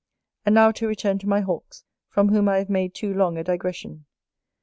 [0.47, 3.43] And now to return to my Hawks, from whom I have made too long a
[3.43, 4.05] digression.